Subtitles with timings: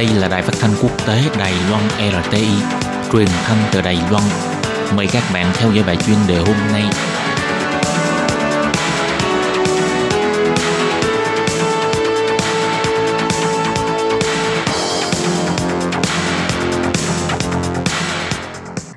[0.00, 2.48] Đây là đài phát thanh quốc tế Đài Loan RTI,
[3.12, 4.22] truyền thanh từ Đài Loan.
[4.96, 6.82] Mời các bạn theo dõi bài chuyên đề hôm nay.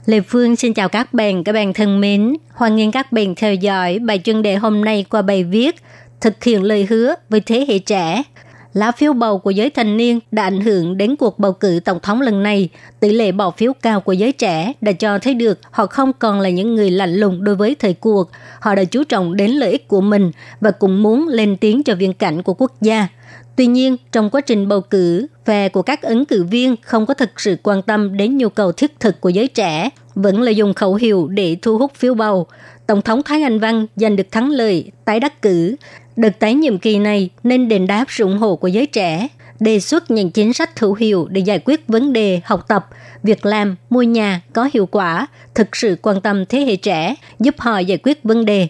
[0.05, 2.33] Lê Phương xin chào các bạn, các bạn thân mến.
[2.53, 5.75] Hoan nghênh các bạn theo dõi bài chuyên đề hôm nay qua bài viết
[6.23, 8.23] Thực hiện lời hứa với thế hệ trẻ
[8.73, 11.99] lá phiếu bầu của giới thanh niên đã ảnh hưởng đến cuộc bầu cử tổng
[11.99, 12.69] thống lần này.
[12.99, 16.39] Tỷ lệ bỏ phiếu cao của giới trẻ đã cho thấy được họ không còn
[16.39, 18.29] là những người lạnh lùng đối với thời cuộc.
[18.59, 21.95] Họ đã chú trọng đến lợi ích của mình và cũng muốn lên tiếng cho
[21.95, 23.07] viên cảnh của quốc gia.
[23.55, 27.13] Tuy nhiên, trong quá trình bầu cử, phe của các ứng cử viên không có
[27.13, 30.73] thực sự quan tâm đến nhu cầu thiết thực của giới trẻ, vẫn là dùng
[30.73, 32.47] khẩu hiệu để thu hút phiếu bầu.
[32.87, 35.75] Tổng thống Thái Anh Văn giành được thắng lợi, tái đắc cử.
[36.15, 39.27] Đợt tái nhiệm kỳ này nên đền đáp sự ủng hộ của giới trẻ,
[39.59, 42.87] đề xuất những chính sách hữu hiệu để giải quyết vấn đề học tập,
[43.23, 47.55] việc làm, mua nhà có hiệu quả, thực sự quan tâm thế hệ trẻ, giúp
[47.57, 48.67] họ giải quyết vấn đề.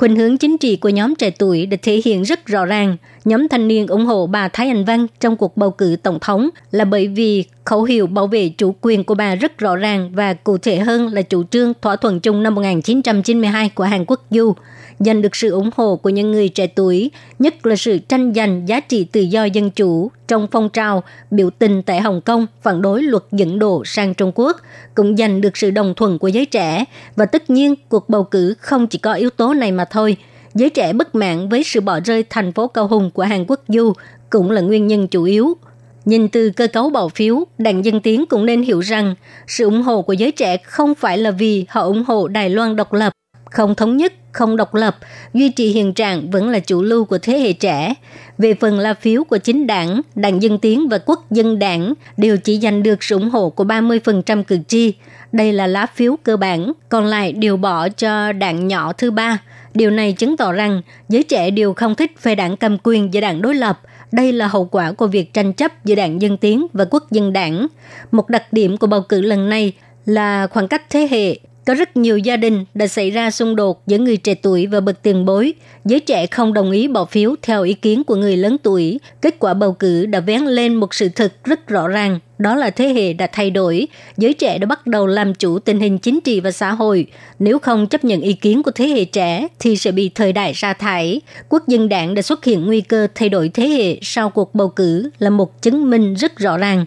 [0.00, 2.96] Khuynh hướng chính trị của nhóm trẻ tuổi được thể hiện rất rõ ràng.
[3.24, 6.48] Nhóm thanh niên ủng hộ bà Thái Anh Văn trong cuộc bầu cử tổng thống
[6.70, 10.34] là bởi vì khẩu hiệu bảo vệ chủ quyền của bà rất rõ ràng và
[10.34, 14.54] cụ thể hơn là chủ trương thỏa thuận chung năm 1992 của Hàn Quốc Du–
[15.00, 18.68] giành được sự ủng hộ của những người trẻ tuổi, nhất là sự tranh giành
[18.68, 22.82] giá trị tự do dân chủ trong phong trào biểu tình tại Hồng Kông phản
[22.82, 24.56] đối luật dẫn độ sang Trung Quốc,
[24.94, 26.84] cũng giành được sự đồng thuận của giới trẻ.
[27.16, 30.16] Và tất nhiên, cuộc bầu cử không chỉ có yếu tố này mà thôi.
[30.54, 33.60] Giới trẻ bất mãn với sự bỏ rơi thành phố Cao Hùng của Hàn Quốc
[33.68, 33.92] Du
[34.30, 35.56] cũng là nguyên nhân chủ yếu.
[36.04, 39.14] Nhìn từ cơ cấu bỏ phiếu, đảng Dân Tiến cũng nên hiểu rằng
[39.46, 42.76] sự ủng hộ của giới trẻ không phải là vì họ ủng hộ Đài Loan
[42.76, 43.12] độc lập,
[43.50, 44.96] không thống nhất, không độc lập,
[45.34, 47.94] duy trì hiện trạng vẫn là chủ lưu của thế hệ trẻ.
[48.38, 52.36] Về phần la phiếu của chính đảng, Đảng Dân Tiến và Quốc dân đảng đều
[52.36, 54.94] chỉ giành được sự ủng hộ của 30% cử tri.
[55.32, 59.38] Đây là lá phiếu cơ bản, còn lại đều bỏ cho đảng nhỏ thứ ba.
[59.74, 63.20] Điều này chứng tỏ rằng giới trẻ đều không thích phe đảng cầm quyền và
[63.20, 63.80] đảng đối lập.
[64.12, 67.32] Đây là hậu quả của việc tranh chấp giữa đảng Dân Tiến và Quốc dân
[67.32, 67.66] đảng.
[68.10, 69.72] Một đặc điểm của bầu cử lần này
[70.06, 73.82] là khoảng cách thế hệ có rất nhiều gia đình đã xảy ra xung đột
[73.86, 75.52] giữa người trẻ tuổi và bậc tiền bối.
[75.84, 79.00] Giới trẻ không đồng ý bỏ phiếu theo ý kiến của người lớn tuổi.
[79.20, 82.18] Kết quả bầu cử đã vén lên một sự thật rất rõ ràng.
[82.38, 83.88] Đó là thế hệ đã thay đổi.
[84.16, 87.06] Giới trẻ đã bắt đầu làm chủ tình hình chính trị và xã hội.
[87.38, 90.54] Nếu không chấp nhận ý kiến của thế hệ trẻ thì sẽ bị thời đại
[90.54, 91.20] sa thải.
[91.48, 94.68] Quốc dân đảng đã xuất hiện nguy cơ thay đổi thế hệ sau cuộc bầu
[94.68, 96.86] cử là một chứng minh rất rõ ràng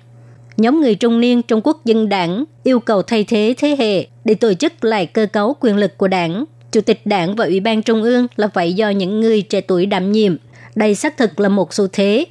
[0.58, 4.34] nhóm người trung niên trong quốc dân đảng yêu cầu thay thế thế hệ để
[4.34, 6.46] tổ chức lại cơ cấu quyền lực của đảng.
[6.72, 9.86] Chủ tịch đảng và Ủy ban Trung ương là phải do những người trẻ tuổi
[9.86, 10.36] đảm nhiệm.
[10.76, 12.26] Đây xác thực là một xu thế.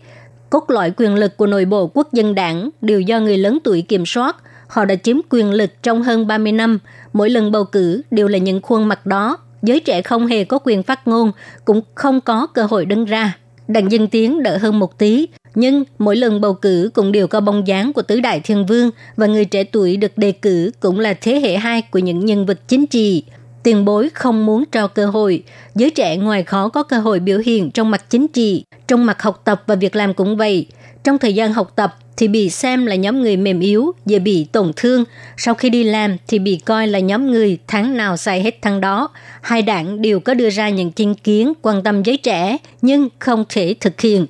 [0.50, 3.82] Cốt lõi quyền lực của nội bộ quốc dân đảng đều do người lớn tuổi
[3.82, 4.36] kiểm soát.
[4.68, 6.78] Họ đã chiếm quyền lực trong hơn 30 năm.
[7.12, 9.38] Mỗi lần bầu cử đều là những khuôn mặt đó.
[9.62, 11.32] Giới trẻ không hề có quyền phát ngôn,
[11.64, 13.36] cũng không có cơ hội đứng ra.
[13.68, 17.40] Đảng Dân Tiến đỡ hơn một tí, nhưng mỗi lần bầu cử cũng đều có
[17.40, 21.00] bóng dáng của tứ đại thiên vương và người trẻ tuổi được đề cử cũng
[21.00, 23.24] là thế hệ hai của những nhân vật chính trị.
[23.62, 25.42] Tiền bối không muốn trao cơ hội,
[25.74, 29.22] giới trẻ ngoài khó có cơ hội biểu hiện trong mặt chính trị, trong mặt
[29.22, 30.66] học tập và việc làm cũng vậy.
[31.04, 34.46] Trong thời gian học tập thì bị xem là nhóm người mềm yếu, dễ bị
[34.52, 35.04] tổn thương.
[35.36, 38.80] Sau khi đi làm thì bị coi là nhóm người tháng nào xài hết tháng
[38.80, 39.08] đó.
[39.42, 43.44] Hai đảng đều có đưa ra những chính kiến quan tâm giới trẻ nhưng không
[43.48, 44.26] thể thực hiện.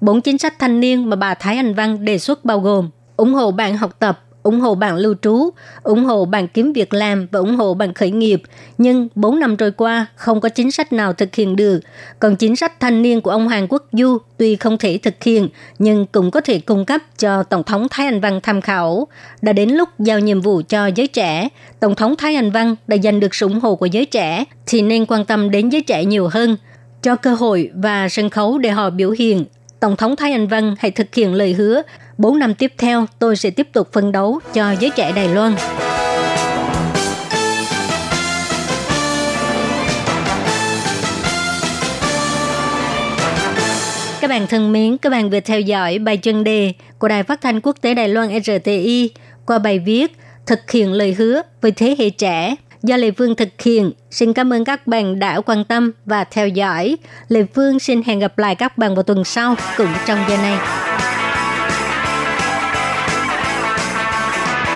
[0.00, 3.34] Bốn chính sách thanh niên mà bà Thái Anh Văn đề xuất bao gồm ủng
[3.34, 5.50] hộ bạn học tập, ủng hộ bạn lưu trú,
[5.82, 8.42] ủng hộ bạn kiếm việc làm và ủng hộ bạn khởi nghiệp.
[8.78, 11.80] Nhưng 4 năm trôi qua, không có chính sách nào thực hiện được.
[12.18, 15.48] Còn chính sách thanh niên của ông Hàn Quốc Du tuy không thể thực hiện,
[15.78, 19.06] nhưng cũng có thể cung cấp cho Tổng thống Thái Anh Văn tham khảo.
[19.42, 21.48] Đã đến lúc giao nhiệm vụ cho giới trẻ,
[21.80, 24.82] Tổng thống Thái Anh Văn đã giành được sự ủng hộ của giới trẻ, thì
[24.82, 26.56] nên quan tâm đến giới trẻ nhiều hơn
[27.02, 29.44] cho cơ hội và sân khấu để họ biểu hiện
[29.80, 31.82] Tổng thống Thái Anh Văn hãy thực hiện lời hứa,
[32.18, 35.54] 4 năm tiếp theo tôi sẽ tiếp tục phân đấu cho giới trẻ Đài Loan.
[44.20, 47.40] Các bạn thân mến, các bạn vừa theo dõi bài chân đề của Đài Phát
[47.40, 49.10] thanh Quốc tế Đài Loan RTI
[49.46, 50.16] qua bài viết
[50.46, 53.92] Thực hiện lời hứa với thế hệ trẻ do Lê Phương thực hiện.
[54.10, 56.96] Xin cảm ơn các bạn đã quan tâm và theo dõi.
[57.28, 60.89] Lê Phương xin hẹn gặp lại các bạn vào tuần sau, cũng trong giờ này.